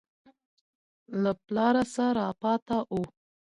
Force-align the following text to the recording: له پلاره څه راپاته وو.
له 1.21 1.31
پلاره 1.45 1.83
څه 1.93 2.05
راپاته 2.19 2.77
وو. 2.93 3.03